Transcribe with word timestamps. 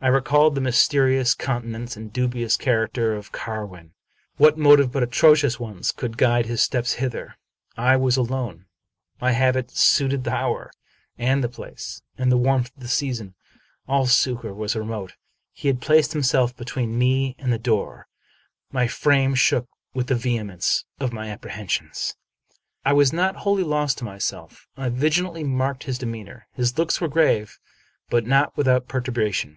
I 0.00 0.08
recalled 0.08 0.54
the 0.54 0.60
mysterious 0.60 1.32
countenance 1.32 1.96
and 1.96 2.12
dubious 2.12 2.58
char 2.58 2.86
acter 2.86 3.16
of 3.16 3.32
Carwin. 3.32 3.94
What 4.36 4.58
motive 4.58 4.92
but 4.92 5.02
atrocious 5.02 5.58
ones 5.58 5.92
could 5.92 6.18
guide 6.18 6.44
his 6.44 6.60
steps 6.62 6.92
hither? 7.00 7.38
I 7.74 7.96
was 7.96 8.18
alone. 8.18 8.66
My 9.18 9.32
habit 9.32 9.70
suited 9.70 10.24
the 10.24 10.34
hour, 10.34 10.70
and 11.16 11.42
the 11.42 11.48
place, 11.48 12.02
and 12.18 12.30
the 12.30 12.36
warmth 12.36 12.70
of 12.76 12.82
the 12.82 12.88
season. 12.88 13.34
All 13.88 14.04
succor 14.04 14.52
was 14.52 14.76
remote. 14.76 15.14
He 15.54 15.68
had 15.68 15.80
placed 15.80 16.12
himself 16.12 16.54
between 16.54 16.98
me 16.98 17.34
and 17.38 17.50
the 17.50 17.58
door. 17.58 18.06
My 18.70 18.86
frame 18.86 19.34
shook 19.34 19.70
with 19.94 20.08
the 20.08 20.14
vehemence 20.14 20.84
of 21.00 21.14
my 21.14 21.28
ap 21.30 21.40
prehensions. 21.40 22.14
Yet 22.84 22.90
I 22.90 22.92
was 22.92 23.14
not 23.14 23.36
wholly 23.36 23.64
lost 23.64 23.96
to 23.98 24.04
myself; 24.04 24.68
I 24.76 24.90
vigilantly 24.90 25.44
marked 25.44 25.84
his 25.84 25.96
demeanor. 25.96 26.46
His 26.52 26.76
looks 26.76 27.00
were 27.00 27.08
grave, 27.08 27.58
but 28.10 28.26
not 28.26 28.54
without 28.54 28.86
per 28.86 29.00
turbation. 29.00 29.56